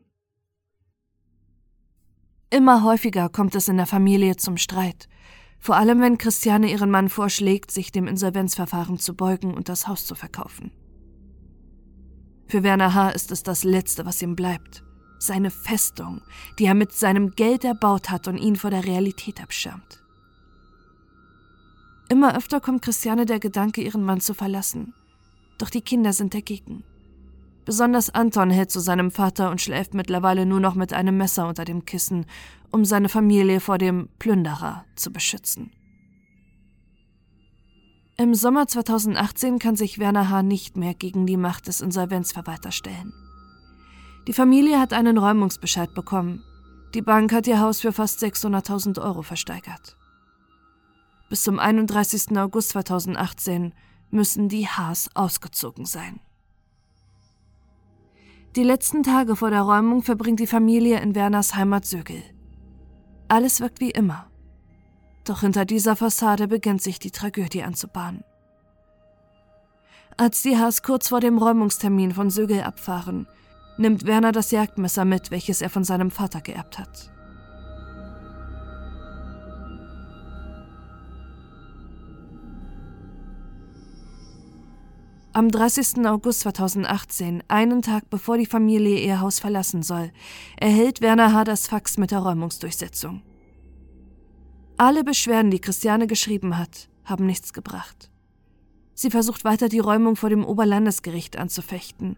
Immer 2.50 2.85
häufiger 2.85 3.27
kommt 3.27 3.55
es 3.55 3.67
in 3.67 3.75
der 3.75 3.85
Familie 3.85 4.38
zum 4.38 4.55
Streit, 4.55 5.09
vor 5.59 5.75
allem 5.75 6.00
wenn 6.00 6.17
Christiane 6.17 6.71
ihren 6.71 6.89
Mann 6.89 7.09
vorschlägt, 7.09 7.71
sich 7.71 7.91
dem 7.91 8.07
Insolvenzverfahren 8.07 8.97
zu 8.97 9.15
beugen 9.15 9.53
und 9.53 9.67
das 9.67 9.89
Haus 9.89 10.05
zu 10.05 10.15
verkaufen. 10.15 10.71
Für 12.47 12.63
Werner 12.63 12.93
H. 12.93 13.09
ist 13.09 13.31
es 13.31 13.43
das 13.43 13.65
Letzte, 13.65 14.05
was 14.05 14.21
ihm 14.21 14.38
bleibt. 14.38 14.85
Seine 15.19 15.51
Festung, 15.51 16.21
die 16.57 16.65
er 16.65 16.73
mit 16.73 16.93
seinem 16.93 17.31
Geld 17.31 17.65
erbaut 17.65 18.09
hat 18.09 18.29
und 18.29 18.38
ihn 18.38 18.55
vor 18.55 18.69
der 18.69 18.85
Realität 18.85 19.41
abschirmt. 19.41 20.00
Immer 22.12 22.36
öfter 22.36 22.60
kommt 22.60 22.82
Christiane 22.82 23.25
der 23.25 23.39
Gedanke, 23.39 23.82
ihren 23.82 24.03
Mann 24.03 24.20
zu 24.20 24.34
verlassen. 24.34 24.94
Doch 25.58 25.70
die 25.70 25.80
Kinder 25.80 26.12
sind 26.12 26.34
dagegen. 26.34 26.84
Besonders 27.63 28.10
Anton 28.10 28.50
hält 28.50 28.70
zu 28.70 28.82
seinem 28.82 29.12
Vater 29.12 29.50
und 29.50 29.62
schläft 29.62 29.94
mittlerweile 29.94 30.46
nur 30.46 30.60
noch 30.60 30.75
mit 30.75 30.91
einem 30.91 31.15
Messer 31.15 31.48
unter 31.48 31.63
dem 31.63 31.86
Kissen, 31.86 32.25
um 32.70 32.84
seine 32.84 33.08
Familie 33.08 33.62
vor 33.62 33.77
dem 33.77 34.10
Plünderer 34.20 34.84
zu 34.98 35.13
beschützen. 35.13 35.72
Im 38.18 38.36
Sommer 38.36 38.68
2018 38.68 39.58
kann 39.58 39.77
sich 39.77 39.98
Werner 39.98 40.27
H. 40.27 40.44
nicht 40.44 40.75
mehr 40.75 40.94
gegen 40.94 41.25
die 41.25 41.38
Macht 41.38 41.68
des 41.68 41.80
Insolvenzverwalters 41.80 42.75
stellen. 42.75 43.13
Die 44.27 44.34
Familie 44.34 44.82
hat 44.82 44.91
einen 44.91 45.18
Räumungsbescheid 45.18 45.94
bekommen. 45.94 46.44
Die 46.94 47.01
Bank 47.01 47.32
hat 47.32 47.48
ihr 47.48 47.62
Haus 47.62 47.80
für 47.80 47.94
fast 47.94 48.22
600.000 48.22 49.01
Euro 49.01 49.22
versteigert. 49.22 49.96
Bis 51.31 51.43
zum 51.43 51.59
31. 51.59 52.38
August 52.38 52.71
2018 52.71 53.73
müssen 54.09 54.50
die 54.50 54.67
Haas 54.67 55.09
ausgezogen 55.13 55.85
sein. 55.85 56.19
Die 58.57 58.63
letzten 58.63 59.01
Tage 59.01 59.38
vor 59.38 59.50
der 59.50 59.61
Räumung 59.61 60.03
verbringt 60.03 60.41
die 60.41 60.45
Familie 60.45 61.00
in 61.00 61.15
Werners 61.15 61.55
Heimat 61.55 61.85
Sögel. 61.85 62.21
Alles 63.29 63.61
wirkt 63.61 63.79
wie 63.79 63.91
immer. 63.91 64.29
Doch 65.23 65.39
hinter 65.39 65.63
dieser 65.63 65.95
Fassade 65.95 66.50
beginnt 66.50 66.81
sich 66.81 67.00
die 67.00 67.11
Tragödie 67.11 67.63
anzubahnen. 67.63 68.25
Als 70.17 70.41
die 70.41 70.57
Haas 70.57 70.83
kurz 70.83 71.07
vor 71.07 71.21
dem 71.21 71.38
Räumungstermin 71.38 72.11
von 72.11 72.29
Sögel 72.29 72.63
abfahren, 72.63 73.25
nimmt 73.77 74.05
Werner 74.05 74.33
das 74.33 74.51
Jagdmesser 74.51 75.05
mit, 75.05 75.31
welches 75.31 75.61
er 75.61 75.69
von 75.69 75.85
seinem 75.85 76.11
Vater 76.11 76.41
geerbt 76.41 76.77
hat. 76.77 77.11
Am 85.33 85.50
30. 85.50 86.05
August 86.05 86.41
2018, 86.41 87.41
einen 87.47 87.81
Tag 87.81 88.09
bevor 88.09 88.38
die 88.38 88.45
Familie 88.45 89.00
ihr 89.00 89.21
Haus 89.21 89.39
verlassen 89.39 89.81
soll, 89.81 90.11
erhält 90.57 91.00
Werner 91.00 91.31
H. 91.31 91.45
das 91.45 91.69
Fax 91.69 91.97
mit 91.97 92.11
der 92.11 92.19
Räumungsdurchsetzung. 92.19 93.21
Alle 94.75 95.05
Beschwerden, 95.05 95.50
die 95.50 95.61
Christiane 95.61 96.05
geschrieben 96.05 96.57
hat, 96.57 96.89
haben 97.05 97.25
nichts 97.25 97.53
gebracht. 97.53 98.11
Sie 98.93 99.09
versucht 99.09 99.45
weiter 99.45 99.69
die 99.69 99.79
Räumung 99.79 100.17
vor 100.17 100.29
dem 100.29 100.43
Oberlandesgericht 100.43 101.38
anzufechten, 101.38 102.17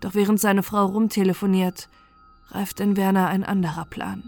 doch 0.00 0.14
während 0.14 0.38
seine 0.38 0.62
Frau 0.62 0.86
rumtelefoniert, 0.86 1.88
reift 2.50 2.78
in 2.78 2.96
Werner 2.96 3.26
ein 3.26 3.42
anderer 3.42 3.86
Plan. 3.86 4.22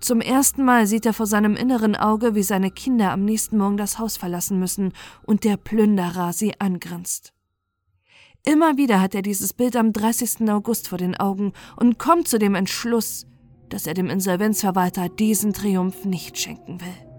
Zum 0.00 0.22
ersten 0.22 0.64
Mal 0.64 0.86
sieht 0.86 1.04
er 1.04 1.12
vor 1.12 1.26
seinem 1.26 1.56
inneren 1.56 1.94
Auge, 1.94 2.34
wie 2.34 2.42
seine 2.42 2.70
Kinder 2.70 3.12
am 3.12 3.24
nächsten 3.24 3.58
Morgen 3.58 3.76
das 3.76 3.98
Haus 3.98 4.16
verlassen 4.16 4.58
müssen 4.58 4.92
und 5.24 5.44
der 5.44 5.58
Plünderer 5.58 6.32
sie 6.32 6.58
angrinst. 6.58 7.34
Immer 8.42 8.78
wieder 8.78 9.00
hat 9.02 9.14
er 9.14 9.20
dieses 9.20 9.52
Bild 9.52 9.76
am 9.76 9.92
30. 9.92 10.48
August 10.48 10.88
vor 10.88 10.96
den 10.96 11.14
Augen 11.16 11.52
und 11.76 11.98
kommt 11.98 12.28
zu 12.28 12.38
dem 12.38 12.54
Entschluss, 12.54 13.26
dass 13.68 13.86
er 13.86 13.92
dem 13.92 14.08
Insolvenzverwalter 14.08 15.10
diesen 15.10 15.52
Triumph 15.52 16.06
nicht 16.06 16.38
schenken 16.38 16.80
will. 16.80 17.09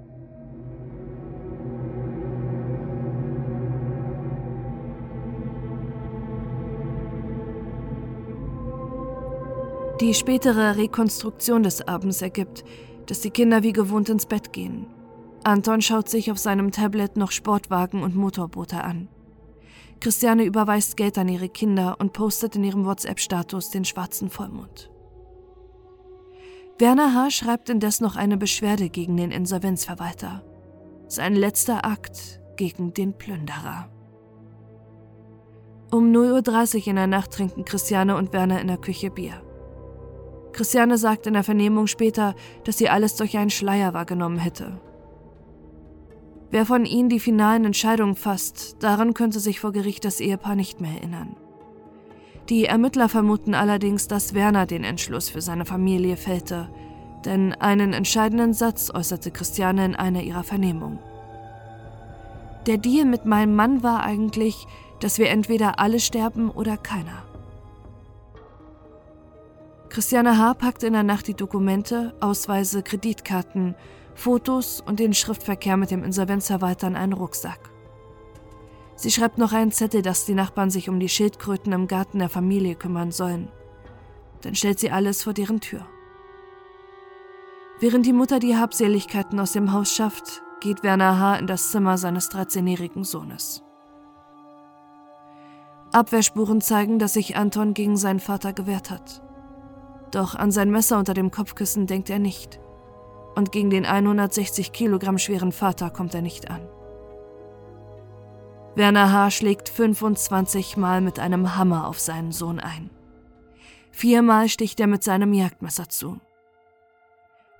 Die 10.01 10.15
spätere 10.15 10.77
Rekonstruktion 10.77 11.61
des 11.61 11.87
Abends 11.87 12.23
ergibt, 12.23 12.63
dass 13.05 13.21
die 13.21 13.29
Kinder 13.29 13.61
wie 13.61 13.71
gewohnt 13.71 14.09
ins 14.09 14.25
Bett 14.25 14.51
gehen. 14.51 14.87
Anton 15.43 15.83
schaut 15.83 16.09
sich 16.09 16.31
auf 16.31 16.39
seinem 16.39 16.71
Tablet 16.71 17.17
noch 17.17 17.29
Sportwagen 17.29 18.01
und 18.01 18.15
Motorboote 18.15 18.83
an. 18.83 19.09
Christiane 19.99 20.43
überweist 20.43 20.97
Geld 20.97 21.19
an 21.19 21.29
ihre 21.29 21.49
Kinder 21.49 21.97
und 21.99 22.13
postet 22.13 22.55
in 22.55 22.63
ihrem 22.63 22.83
WhatsApp-Status 22.83 23.69
den 23.69 23.85
schwarzen 23.85 24.31
Vollmond. 24.31 24.89
Werner 26.79 27.13
H. 27.13 27.29
schreibt 27.29 27.69
indes 27.69 28.01
noch 28.01 28.15
eine 28.15 28.37
Beschwerde 28.37 28.89
gegen 28.89 29.17
den 29.17 29.29
Insolvenzverwalter. 29.29 30.43
Sein 31.09 31.35
letzter 31.35 31.85
Akt 31.85 32.41
gegen 32.55 32.91
den 32.91 33.13
Plünderer. 33.15 33.87
Um 35.91 36.11
0.30 36.11 36.79
Uhr 36.79 36.87
in 36.87 36.95
der 36.95 37.05
Nacht 37.05 37.33
trinken 37.33 37.65
Christiane 37.65 38.15
und 38.15 38.33
Werner 38.33 38.61
in 38.61 38.67
der 38.67 38.77
Küche 38.77 39.11
Bier. 39.11 39.43
Christiane 40.53 40.97
sagt 40.97 41.27
in 41.27 41.33
der 41.33 41.43
Vernehmung 41.43 41.87
später, 41.87 42.35
dass 42.63 42.77
sie 42.77 42.89
alles 42.89 43.15
durch 43.15 43.37
einen 43.37 43.49
Schleier 43.49 43.93
wahrgenommen 43.93 44.37
hätte. 44.37 44.79
Wer 46.49 46.65
von 46.65 46.85
ihnen 46.85 47.07
die 47.07 47.21
finalen 47.21 47.63
Entscheidungen 47.63 48.15
fasst, 48.15 48.83
daran 48.83 49.13
könnte 49.13 49.39
sich 49.39 49.61
vor 49.61 49.71
Gericht 49.71 50.03
das 50.03 50.19
Ehepaar 50.19 50.55
nicht 50.55 50.81
mehr 50.81 50.91
erinnern. 50.91 51.37
Die 52.49 52.65
Ermittler 52.65 53.07
vermuten 53.07 53.53
allerdings, 53.53 54.09
dass 54.09 54.33
Werner 54.33 54.65
den 54.65 54.83
Entschluss 54.83 55.29
für 55.29 55.41
seine 55.41 55.63
Familie 55.63 56.17
fällte, 56.17 56.69
denn 57.23 57.53
einen 57.53 57.93
entscheidenden 57.93 58.53
Satz 58.53 58.91
äußerte 58.93 59.31
Christiane 59.31 59.85
in 59.85 59.95
einer 59.95 60.23
ihrer 60.23 60.43
Vernehmungen. 60.43 60.99
Der 62.67 62.77
Deal 62.77 63.05
mit 63.05 63.25
meinem 63.25 63.55
Mann 63.55 63.83
war 63.83 64.03
eigentlich, 64.03 64.67
dass 64.99 65.17
wir 65.17 65.29
entweder 65.29 65.79
alle 65.79 65.99
sterben 65.99 66.49
oder 66.49 66.75
keiner. 66.75 67.23
Christiane 69.91 70.37
H. 70.37 70.53
packte 70.53 70.87
in 70.87 70.93
der 70.93 71.03
Nacht 71.03 71.27
die 71.27 71.33
Dokumente, 71.33 72.15
Ausweise, 72.21 72.81
Kreditkarten, 72.81 73.75
Fotos 74.15 74.79
und 74.79 75.01
den 75.01 75.13
Schriftverkehr 75.13 75.75
mit 75.75 75.91
dem 75.91 76.05
Insolvenzverwalter 76.05 76.87
in 76.87 76.95
einen 76.95 77.11
Rucksack. 77.11 77.69
Sie 78.95 79.11
schreibt 79.11 79.37
noch 79.37 79.51
einen 79.51 79.73
Zettel, 79.73 80.01
dass 80.01 80.25
die 80.25 80.33
Nachbarn 80.33 80.69
sich 80.69 80.87
um 80.87 80.97
die 81.01 81.09
Schildkröten 81.09 81.73
im 81.73 81.89
Garten 81.89 82.19
der 82.19 82.29
Familie 82.29 82.75
kümmern 82.75 83.11
sollen. 83.11 83.51
Dann 84.43 84.55
stellt 84.55 84.79
sie 84.79 84.91
alles 84.91 85.23
vor 85.23 85.33
deren 85.33 85.59
Tür. 85.59 85.85
Während 87.81 88.05
die 88.05 88.13
Mutter 88.13 88.39
die 88.39 88.55
Habseligkeiten 88.55 89.41
aus 89.41 89.51
dem 89.51 89.73
Haus 89.73 89.93
schafft, 89.93 90.41
geht 90.61 90.83
Werner 90.83 91.19
H. 91.19 91.35
in 91.35 91.47
das 91.47 91.69
Zimmer 91.71 91.97
seines 91.97 92.31
13-jährigen 92.31 93.03
Sohnes. 93.03 93.61
Abwehrspuren 95.91 96.61
zeigen, 96.61 96.97
dass 96.97 97.11
sich 97.11 97.35
Anton 97.35 97.73
gegen 97.73 97.97
seinen 97.97 98.21
Vater 98.21 98.53
gewehrt 98.53 98.89
hat. 98.89 99.21
Doch 100.11 100.35
an 100.35 100.51
sein 100.51 100.69
Messer 100.69 100.99
unter 100.99 101.13
dem 101.13 101.31
Kopfkissen 101.31 101.87
denkt 101.87 102.09
er 102.09 102.19
nicht. 102.19 102.59
Und 103.35 103.51
gegen 103.51 103.69
den 103.69 103.85
160 103.85 104.73
Kilogramm 104.73 105.17
schweren 105.17 105.53
Vater 105.53 105.89
kommt 105.89 106.13
er 106.13 106.21
nicht 106.21 106.51
an. 106.51 106.61
Werner 108.75 109.11
H. 109.11 109.31
schlägt 109.31 109.69
25 109.69 110.77
Mal 110.77 111.01
mit 111.01 111.19
einem 111.19 111.55
Hammer 111.55 111.87
auf 111.87 111.99
seinen 111.99 112.31
Sohn 112.31 112.59
ein. 112.59 112.89
Viermal 113.91 114.47
sticht 114.47 114.79
er 114.79 114.87
mit 114.87 115.03
seinem 115.03 115.33
Jagdmesser 115.33 115.89
zu. 115.89 116.19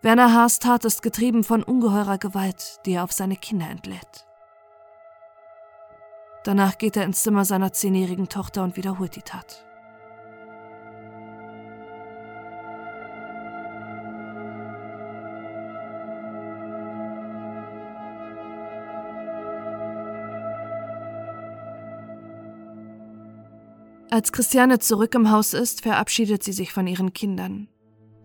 Werner 0.02 0.34
Haas 0.34 0.60
Tat 0.60 0.84
ist 0.86 1.04
getrieben 1.04 1.44
von 1.44 1.64
ungeheurer 1.64 2.18
Gewalt, 2.18 2.80
die 2.86 2.94
er 2.94 3.04
auf 3.04 3.12
seine 3.12 3.36
Kinder 3.36 3.70
entlädt. 3.70 4.26
Danach 6.44 6.78
geht 6.78 6.98
er 6.98 7.04
ins 7.04 7.22
Zimmer 7.22 7.46
seiner 7.46 7.72
zehnjährigen 7.72 8.28
Tochter 8.28 8.64
und 8.64 8.78
wiederholt 8.78 9.16
die 9.16 9.22
Tat. 9.22 9.64
Als 24.14 24.34
Christiane 24.34 24.80
zurück 24.80 25.16
im 25.16 25.32
Haus 25.32 25.54
ist, 25.54 25.84
verabschiedet 25.84 26.44
sie 26.44 26.52
sich 26.52 26.74
von 26.74 26.86
ihren 26.86 27.14
Kindern. 27.14 27.70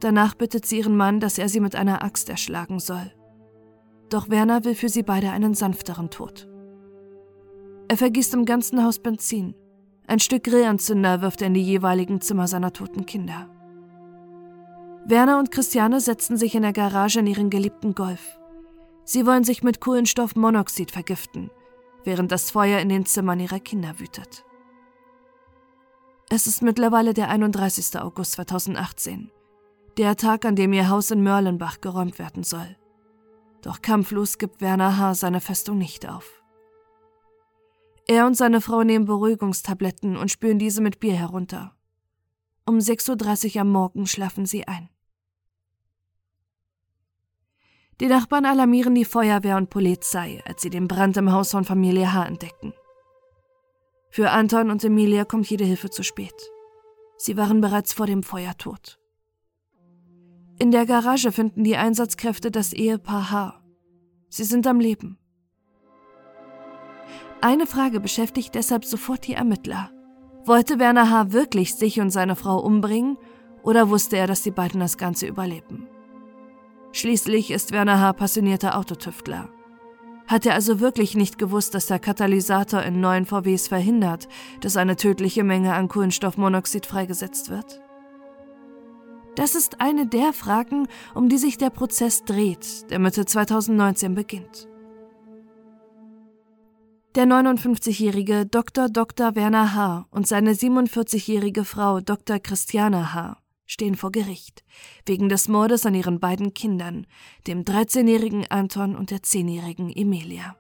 Danach 0.00 0.34
bittet 0.34 0.66
sie 0.66 0.78
ihren 0.78 0.96
Mann, 0.96 1.20
dass 1.20 1.38
er 1.38 1.48
sie 1.48 1.60
mit 1.60 1.76
einer 1.76 2.02
Axt 2.02 2.28
erschlagen 2.28 2.80
soll. 2.80 3.12
Doch 4.10 4.28
Werner 4.28 4.64
will 4.64 4.74
für 4.74 4.88
sie 4.88 5.04
beide 5.04 5.30
einen 5.30 5.54
sanfteren 5.54 6.10
Tod. 6.10 6.48
Er 7.86 7.96
vergießt 7.96 8.34
im 8.34 8.46
ganzen 8.46 8.82
Haus 8.82 8.98
Benzin. 8.98 9.54
Ein 10.08 10.18
Stück 10.18 10.42
Grillanzünder 10.42 11.22
wirft 11.22 11.40
er 11.40 11.46
in 11.46 11.54
die 11.54 11.62
jeweiligen 11.62 12.20
Zimmer 12.20 12.48
seiner 12.48 12.72
toten 12.72 13.06
Kinder. 13.06 13.48
Werner 15.06 15.38
und 15.38 15.52
Christiane 15.52 16.00
setzen 16.00 16.36
sich 16.36 16.56
in 16.56 16.62
der 16.62 16.72
Garage 16.72 17.20
in 17.20 17.28
ihren 17.28 17.48
geliebten 17.48 17.94
Golf. 17.94 18.40
Sie 19.04 19.24
wollen 19.24 19.44
sich 19.44 19.62
mit 19.62 19.80
Kohlenstoffmonoxid 19.80 20.90
vergiften, 20.90 21.52
während 22.02 22.32
das 22.32 22.50
Feuer 22.50 22.80
in 22.80 22.88
den 22.88 23.06
Zimmern 23.06 23.38
ihrer 23.38 23.60
Kinder 23.60 24.00
wütet. 24.00 24.44
Es 26.28 26.48
ist 26.48 26.60
mittlerweile 26.60 27.14
der 27.14 27.28
31. 27.28 28.00
August 28.00 28.32
2018, 28.32 29.30
der 29.96 30.16
Tag, 30.16 30.44
an 30.44 30.56
dem 30.56 30.72
ihr 30.72 30.88
Haus 30.88 31.12
in 31.12 31.22
Mörlenbach 31.22 31.80
geräumt 31.80 32.18
werden 32.18 32.42
soll. 32.42 32.76
Doch 33.62 33.80
kampflos 33.80 34.36
gibt 34.36 34.60
Werner 34.60 34.98
H. 34.98 35.14
seine 35.14 35.40
Festung 35.40 35.78
nicht 35.78 36.08
auf. 36.08 36.42
Er 38.08 38.26
und 38.26 38.36
seine 38.36 38.60
Frau 38.60 38.82
nehmen 38.82 39.04
Beruhigungstabletten 39.04 40.16
und 40.16 40.30
spüren 40.30 40.58
diese 40.58 40.80
mit 40.80 40.98
Bier 40.98 41.14
herunter. 41.14 41.76
Um 42.64 42.78
6.30 42.78 43.54
Uhr 43.54 43.60
am 43.60 43.70
Morgen 43.70 44.08
schlafen 44.08 44.46
sie 44.46 44.66
ein. 44.66 44.88
Die 48.00 48.08
Nachbarn 48.08 48.46
alarmieren 48.46 48.96
die 48.96 49.04
Feuerwehr 49.04 49.56
und 49.56 49.70
Polizei, 49.70 50.42
als 50.44 50.60
sie 50.60 50.70
den 50.70 50.88
Brand 50.88 51.16
im 51.16 51.30
Haus 51.30 51.52
von 51.52 51.64
Familie 51.64 52.12
H. 52.12 52.24
entdecken. 52.24 52.74
Für 54.16 54.30
Anton 54.30 54.70
und 54.70 54.82
Emilia 54.82 55.26
kommt 55.26 55.50
jede 55.50 55.66
Hilfe 55.66 55.90
zu 55.90 56.02
spät. 56.02 56.32
Sie 57.18 57.36
waren 57.36 57.60
bereits 57.60 57.92
vor 57.92 58.06
dem 58.06 58.22
Feuer 58.22 58.56
tot. 58.56 58.98
In 60.58 60.70
der 60.70 60.86
Garage 60.86 61.32
finden 61.32 61.64
die 61.64 61.76
Einsatzkräfte 61.76 62.50
das 62.50 62.72
Ehepaar 62.72 63.30
H. 63.30 63.62
Sie 64.30 64.44
sind 64.44 64.66
am 64.66 64.80
Leben. 64.80 65.18
Eine 67.42 67.66
Frage 67.66 68.00
beschäftigt 68.00 68.54
deshalb 68.54 68.86
sofort 68.86 69.26
die 69.26 69.34
Ermittler. 69.34 69.90
Wollte 70.46 70.78
Werner 70.78 71.10
H. 71.10 71.32
wirklich 71.32 71.74
sich 71.74 72.00
und 72.00 72.08
seine 72.08 72.36
Frau 72.36 72.58
umbringen 72.58 73.18
oder 73.62 73.90
wusste 73.90 74.16
er, 74.16 74.26
dass 74.26 74.40
die 74.40 74.50
beiden 74.50 74.80
das 74.80 74.96
Ganze 74.96 75.26
überleben? 75.26 75.88
Schließlich 76.92 77.50
ist 77.50 77.72
Werner 77.72 78.00
H. 78.00 78.14
passionierter 78.14 78.78
Autotüftler. 78.78 79.50
Hat 80.26 80.44
er 80.44 80.54
also 80.54 80.80
wirklich 80.80 81.14
nicht 81.14 81.38
gewusst, 81.38 81.74
dass 81.74 81.86
der 81.86 82.00
Katalysator 82.00 82.82
in 82.82 83.00
neuen 83.00 83.26
VWs 83.26 83.68
verhindert, 83.68 84.28
dass 84.60 84.76
eine 84.76 84.96
tödliche 84.96 85.44
Menge 85.44 85.74
an 85.74 85.88
Kohlenstoffmonoxid 85.88 86.84
freigesetzt 86.84 87.48
wird? 87.48 87.80
Das 89.36 89.54
ist 89.54 89.80
eine 89.80 90.06
der 90.06 90.32
Fragen, 90.32 90.88
um 91.14 91.28
die 91.28 91.38
sich 91.38 91.58
der 91.58 91.70
Prozess 91.70 92.24
dreht, 92.24 92.90
der 92.90 92.98
Mitte 92.98 93.24
2019 93.24 94.14
beginnt. 94.14 94.66
Der 97.14 97.24
59-jährige 97.24 98.46
Dr. 98.46 98.88
Dr. 98.88 99.36
Werner 99.36 99.74
H. 99.74 100.06
und 100.10 100.26
seine 100.26 100.52
47-jährige 100.52 101.64
Frau 101.64 102.00
Dr. 102.00 102.38
Christiane 102.38 103.14
H. 103.14 103.38
stehen 103.66 103.96
vor 103.96 104.12
Gericht 104.12 104.64
wegen 105.04 105.28
des 105.28 105.48
Mordes 105.48 105.84
an 105.86 105.94
ihren 105.94 106.20
beiden 106.20 106.54
Kindern, 106.54 107.06
dem 107.46 107.64
13-jährigen 107.64 108.46
Anton 108.50 108.96
und 108.96 109.10
der 109.10 109.18
10-jährigen 109.18 109.90
Emilia. 109.90 110.56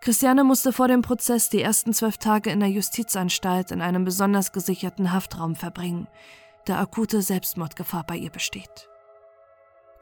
Christiane 0.00 0.44
musste 0.44 0.72
vor 0.72 0.86
dem 0.86 1.00
Prozess 1.00 1.48
die 1.48 1.62
ersten 1.62 1.94
zwölf 1.94 2.18
Tage 2.18 2.50
in 2.50 2.60
der 2.60 2.68
Justizanstalt 2.68 3.70
in 3.70 3.80
einem 3.80 4.04
besonders 4.04 4.52
gesicherten 4.52 5.12
Haftraum 5.12 5.56
verbringen, 5.56 6.08
da 6.66 6.78
akute 6.78 7.22
Selbstmordgefahr 7.22 8.04
bei 8.04 8.16
ihr 8.16 8.30
besteht. 8.30 8.88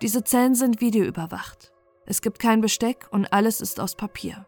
Diese 0.01 0.25
Zellen 0.25 0.57
sind 0.57 0.81
videoüberwacht. 0.81 1.73
Es 2.05 2.21
gibt 2.21 2.41
kein 2.41 2.61
Besteck 2.61 3.07
und 3.13 3.33
alles 3.33 3.61
ist 3.61 3.79
aus 3.79 3.95
Papier. 3.95 4.45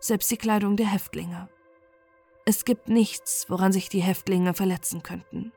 Selbst 0.00 0.30
die 0.30 0.36
Kleidung 0.36 0.76
der 0.76 0.92
Häftlinge. 0.92 1.48
Es 2.44 2.66
gibt 2.66 2.90
nichts, 2.90 3.46
woran 3.48 3.72
sich 3.72 3.88
die 3.88 4.02
Häftlinge 4.02 4.52
verletzen 4.52 5.02
könnten. 5.02 5.52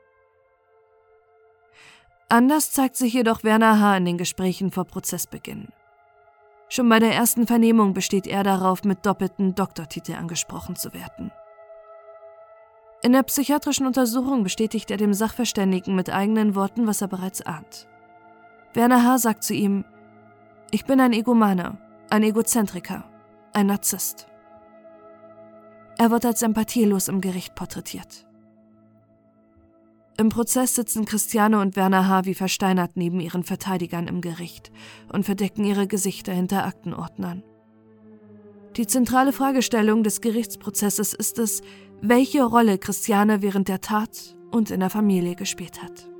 Anders 2.30 2.72
zeigt 2.72 2.96
sich 2.96 3.14
jedoch 3.14 3.42
Werner 3.42 3.80
H. 3.80 3.96
in 3.96 4.04
den 4.04 4.18
Gesprächen 4.18 4.70
vor 4.70 4.84
Prozessbeginn. 4.84 5.68
Schon 6.68 6.86
bei 6.90 6.98
der 6.98 7.14
ersten 7.14 7.46
Vernehmung 7.46 7.94
besteht 7.94 8.26
er 8.26 8.42
darauf, 8.42 8.84
mit 8.84 9.06
doppelten 9.06 9.54
Doktortitel 9.54 10.12
angesprochen 10.12 10.76
zu 10.76 10.92
werden. 10.92 11.32
In 13.02 13.12
der 13.12 13.22
psychiatrischen 13.22 13.86
Untersuchung 13.86 14.42
bestätigt 14.42 14.90
er 14.90 14.98
dem 14.98 15.14
Sachverständigen 15.14 15.94
mit 15.94 16.10
eigenen 16.10 16.54
Worten, 16.54 16.86
was 16.86 17.00
er 17.00 17.08
bereits 17.08 17.40
ahnt. 17.40 17.88
Werner 18.74 19.04
H. 19.04 19.18
sagt 19.18 19.42
zu 19.42 19.54
ihm, 19.54 19.86
ich 20.70 20.84
bin 20.84 21.00
ein 21.00 21.14
Egomane, 21.14 21.78
ein 22.10 22.22
Egozentriker, 22.22 23.04
ein 23.54 23.68
Narzisst. 23.68 24.28
Er 25.96 26.10
wird 26.10 26.26
als 26.26 26.42
empathielos 26.42 27.08
im 27.08 27.22
Gericht 27.22 27.54
porträtiert. 27.54 28.27
Im 30.20 30.30
Prozess 30.30 30.74
sitzen 30.74 31.04
Christiane 31.04 31.60
und 31.60 31.76
Werner 31.76 32.08
H. 32.08 32.24
wie 32.24 32.34
versteinert 32.34 32.96
neben 32.96 33.20
ihren 33.20 33.44
Verteidigern 33.44 34.08
im 34.08 34.20
Gericht 34.20 34.72
und 35.12 35.24
verdecken 35.24 35.62
ihre 35.62 35.86
Gesichter 35.86 36.32
hinter 36.32 36.66
Aktenordnern. 36.66 37.44
Die 38.76 38.88
zentrale 38.88 39.32
Fragestellung 39.32 40.02
des 40.02 40.20
Gerichtsprozesses 40.20 41.14
ist 41.14 41.38
es, 41.38 41.62
welche 42.00 42.42
Rolle 42.42 42.78
Christiane 42.78 43.42
während 43.42 43.68
der 43.68 43.80
Tat 43.80 44.36
und 44.50 44.72
in 44.72 44.80
der 44.80 44.90
Familie 44.90 45.36
gespielt 45.36 45.80
hat. 45.84 46.10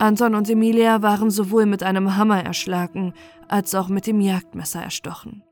Anton 0.00 0.34
und 0.34 0.50
Emilia 0.50 1.02
waren 1.02 1.30
sowohl 1.30 1.66
mit 1.66 1.84
einem 1.84 2.16
Hammer 2.16 2.42
erschlagen 2.42 3.14
als 3.46 3.76
auch 3.76 3.88
mit 3.88 4.08
dem 4.08 4.20
Jagdmesser 4.20 4.82
erstochen. 4.82 5.44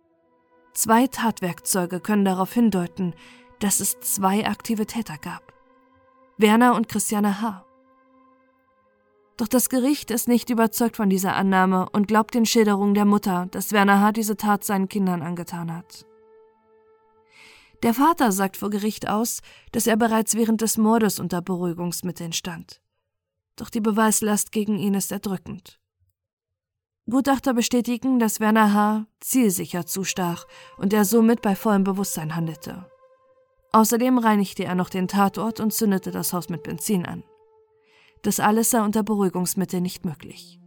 Zwei 0.75 1.07
Tatwerkzeuge 1.07 2.01
können 2.01 2.25
darauf 2.25 2.53
hindeuten, 2.53 3.15
dass 3.61 3.79
es 3.79 4.01
zwei 4.01 4.49
aktive 4.49 4.87
Täter 4.87 5.17
gab. 5.17 5.50
Werner 6.41 6.75
und 6.75 6.89
Christiane 6.89 7.43
H. 7.43 7.67
Doch 9.37 9.47
das 9.47 9.69
Gericht 9.69 10.11
ist 10.11 10.27
nicht 10.27 10.49
überzeugt 10.49 10.97
von 10.97 11.11
dieser 11.11 11.37
Annahme 11.37 11.89
und 11.91 12.09
glaubt 12.09 12.35
den 12.35 12.47
Schilderungen 12.47 12.95
der 12.95 13.05
Mutter, 13.05 13.49
dass 13.51 13.73
Werner 13.73 14.01
H. 14.01 14.13
diese 14.13 14.39
Tat 14.39 14.65
seinen 14.65 14.89
Kindern 14.89 15.21
angetan 15.21 15.75
hat. 15.75 16.07
Der 17.83 17.93
Vater 17.93 18.33
sagt 18.33 18.57
vor 18.57 18.71
Gericht 18.71 19.07
aus, 19.07 19.41
dass 19.73 19.87
er 19.87 19.99
bereits 19.99 20.35
während 20.35 20.63
des 20.63 20.79
Mordes 20.79 21.21
unter 21.21 21.43
Beruhigungsmitteln 21.43 22.33
stand. 22.33 22.81
Doch 23.57 23.69
die 23.69 23.83
Beweislast 23.83 24.51
gegen 24.51 24.79
ihn 24.79 24.95
ist 24.95 25.13
erdrückend. 25.13 25.79
Gutachter 27.09 27.53
bestätigen, 27.53 28.19
dass 28.19 28.41
Werner 28.41 28.73
H. 28.73 29.07
zielsicher 29.21 29.85
zustach 29.85 30.47
und 30.79 30.95
er 30.95 31.05
somit 31.05 31.43
bei 31.43 31.55
vollem 31.55 31.85
Bewusstsein 31.85 32.35
handelte. 32.35 32.87
Außerdem 33.73 34.19
reinigte 34.19 34.65
er 34.65 34.75
noch 34.75 34.91
den 34.91 35.09
Tatort 35.09 35.61
und 35.61 35.73
zündete 35.73 36.11
das 36.11 36.33
Haus 36.33 36.49
mit 36.49 36.63
Benzin 36.63 37.07
an. 37.07 37.23
Das 38.23 38.41
alles 38.41 38.71
sei 38.71 38.83
unter 38.83 39.03
Beruhigungsmittel 39.03 39.81
nicht 39.81 40.05
möglich. 40.05 40.61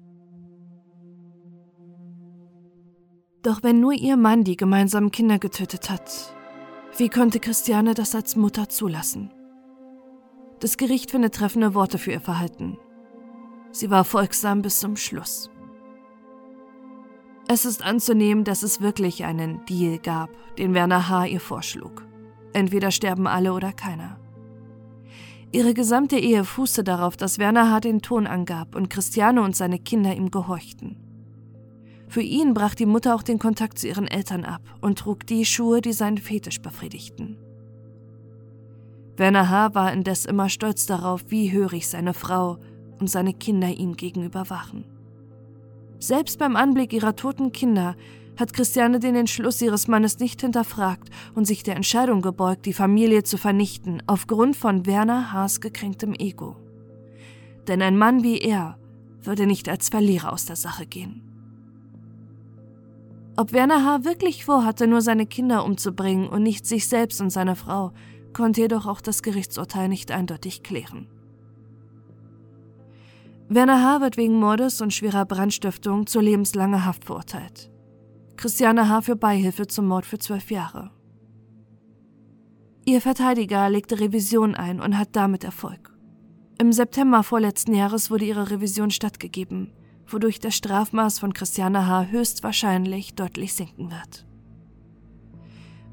Doch 3.43 3.61
wenn 3.61 3.81
nur 3.81 3.91
ihr 3.93 4.15
Mann 4.15 4.45
die 4.45 4.55
gemeinsamen 4.55 5.11
Kinder 5.11 5.37
getötet 5.37 5.89
hat, 5.89 6.33
wie 6.97 7.09
konnte 7.09 7.39
Christiane 7.39 7.93
das 7.93 8.15
als 8.15 8.35
Mutter 8.35 8.69
zulassen? 8.69 9.31
Das 10.61 10.77
Gericht 10.77 11.11
findet 11.11 11.35
treffende 11.35 11.73
Worte 11.73 11.97
für 11.97 12.11
ihr 12.11 12.21
Verhalten. 12.21 12.77
Sie 13.71 13.89
war 13.89 14.05
folgsam 14.05 14.61
bis 14.61 14.79
zum 14.79 14.95
Schluss. 14.95 15.49
Es 17.49 17.65
ist 17.65 17.83
anzunehmen, 17.83 18.45
dass 18.45 18.63
es 18.63 18.79
wirklich 18.79 19.25
einen 19.25 19.65
Deal 19.65 19.99
gab, 19.99 20.29
den 20.57 20.73
Werner 20.73 21.09
H. 21.09 21.25
ihr 21.25 21.41
vorschlug. 21.41 22.05
Entweder 22.53 22.91
sterben 22.91 23.27
alle 23.27 23.53
oder 23.53 23.73
keiner. 23.73 24.17
Ihre 25.51 25.73
gesamte 25.73 26.17
Ehe 26.17 26.45
fußte 26.45 26.83
darauf, 26.83 27.15
dass 27.15 27.37
Werner 27.37 27.69
H. 27.69 27.81
den 27.81 28.01
Ton 28.01 28.25
angab 28.25 28.75
und 28.75 28.89
Christiane 28.89 29.41
und 29.41 29.55
seine 29.55 29.77
Kinder 29.77 30.15
ihm 30.15 30.31
gehorchten. 30.31 30.97
Für 32.07 32.21
ihn 32.21 32.53
brach 32.53 32.75
die 32.75 32.85
Mutter 32.85 33.15
auch 33.15 33.23
den 33.23 33.39
Kontakt 33.39 33.77
zu 33.79 33.87
ihren 33.87 34.07
Eltern 34.07 34.45
ab 34.45 34.61
und 34.81 34.99
trug 34.99 35.25
die 35.25 35.45
Schuhe, 35.45 35.81
die 35.81 35.93
seinen 35.93 36.17
Fetisch 36.17 36.61
befriedigten. 36.61 37.37
Werner 39.15 39.49
H. 39.49 39.75
war 39.75 39.93
indes 39.93 40.25
immer 40.25 40.49
stolz 40.49 40.85
darauf, 40.85 41.25
wie 41.27 41.51
hörig 41.51 41.87
seine 41.87 42.13
Frau 42.13 42.57
und 42.99 43.09
seine 43.09 43.33
Kinder 43.33 43.69
ihm 43.69 43.95
gegenüber 43.95 44.49
waren. 44.49 44.85
Selbst 45.99 46.39
beim 46.39 46.55
Anblick 46.55 46.93
ihrer 46.93 47.15
toten 47.15 47.51
Kinder 47.51 47.95
hat 48.37 48.53
Christiane 48.53 48.99
den 48.99 49.15
Entschluss 49.15 49.61
ihres 49.61 49.87
Mannes 49.87 50.19
nicht 50.19 50.41
hinterfragt 50.41 51.09
und 51.35 51.45
sich 51.45 51.63
der 51.63 51.75
Entscheidung 51.75 52.21
gebeugt, 52.21 52.65
die 52.65 52.73
Familie 52.73 53.23
zu 53.23 53.37
vernichten, 53.37 54.01
aufgrund 54.07 54.55
von 54.55 54.85
Werner 54.85 55.31
Haas 55.31 55.61
gekränktem 55.61 56.13
Ego. 56.13 56.55
Denn 57.67 57.81
ein 57.81 57.97
Mann 57.97 58.23
wie 58.23 58.39
er 58.39 58.77
würde 59.21 59.45
nicht 59.45 59.69
als 59.69 59.89
Verlierer 59.89 60.33
aus 60.33 60.45
der 60.45 60.55
Sache 60.55 60.85
gehen. 60.85 61.21
Ob 63.35 63.51
Werner 63.51 63.83
H. 63.83 64.03
wirklich 64.03 64.45
vorhatte, 64.45 64.85
nur 64.85 65.01
seine 65.01 65.25
Kinder 65.25 65.65
umzubringen 65.65 66.27
und 66.27 66.43
nicht 66.43 66.67
sich 66.67 66.87
selbst 66.87 67.19
und 67.19 67.31
seine 67.31 67.55
Frau, 67.55 67.91
konnte 68.31 68.61
jedoch 68.61 68.85
auch 68.85 69.01
das 69.01 69.23
Gerichtsurteil 69.23 69.89
nicht 69.89 70.11
eindeutig 70.11 70.61
klären. 70.61 71.07
Werner 73.49 73.83
H. 73.83 74.01
wird 74.01 74.17
wegen 74.17 74.35
Mordes 74.35 74.81
und 74.81 74.93
schwerer 74.93 75.25
Brandstiftung 75.25 76.05
zu 76.05 76.19
lebenslanger 76.19 76.85
Haft 76.85 77.05
verurteilt. 77.05 77.72
Christiane 78.43 78.89
H. 78.89 79.03
für 79.03 79.15
Beihilfe 79.15 79.67
zum 79.67 79.87
Mord 79.87 80.05
für 80.05 80.19
zwölf 80.19 80.51
Jahre. 80.51 80.91
Ihr 82.83 82.99
Verteidiger 82.99 83.69
legte 83.69 84.01
Revision 84.01 84.53
ein 84.53 84.81
und 84.81 84.97
hat 84.97 85.15
damit 85.15 85.45
Erfolg. 85.45 85.97
Im 86.59 86.73
September 86.73 87.23
vorletzten 87.23 87.73
Jahres 87.73 88.11
wurde 88.11 88.25
ihre 88.25 88.51
Revision 88.51 88.91
stattgegeben 88.91 89.71
wodurch 90.07 90.41
das 90.41 90.55
Strafmaß 90.55 91.19
von 91.19 91.31
Christiane 91.33 91.87
H. 91.87 92.07
höchstwahrscheinlich 92.07 93.15
deutlich 93.15 93.53
sinken 93.53 93.89
wird. 93.91 94.27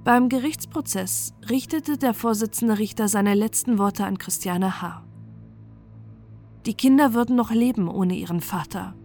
Beim 0.03 0.29
Gerichtsprozess 0.29 1.35
richtete 1.49 1.99
der 1.99 2.15
Vorsitzende 2.15 2.79
Richter 2.79 3.07
seine 3.07 3.35
letzten 3.35 3.79
Worte 3.79 4.05
an 4.07 4.19
Christiane 4.19 4.83
H. 4.83 5.05
Die 6.67 6.75
Kinder 6.75 7.15
würden 7.15 7.37
noch 7.37 7.53
leben 7.53 7.87
ohne 7.87 8.17
ihren 8.17 8.41
Vater. 8.41 8.97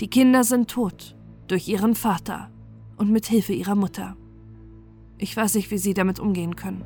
Die 0.00 0.08
Kinder 0.08 0.42
sind 0.42 0.70
tot 0.70 1.16
durch 1.48 1.68
ihren 1.68 1.94
Vater 1.94 2.50
und 2.98 3.10
mit 3.10 3.26
Hilfe 3.26 3.52
ihrer 3.52 3.74
Mutter. 3.74 4.16
Ich 5.16 5.36
weiß 5.36 5.54
nicht, 5.54 5.70
wie 5.70 5.78
sie 5.78 5.94
damit 5.94 6.20
umgehen 6.20 6.56
können. 6.56 6.84